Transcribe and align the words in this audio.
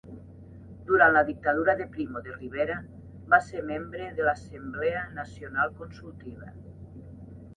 Durant 0.85 1.11
la 1.15 1.21
Dictadura 1.27 1.75
de 1.81 1.85
Primo 1.97 2.23
de 2.27 2.33
Rivera 2.37 2.77
va 3.33 3.39
ser 3.49 3.61
membre 3.67 4.07
de 4.21 4.25
l'Assemblea 4.29 5.03
Nacional 5.21 5.75
Consultiva. 5.83 6.53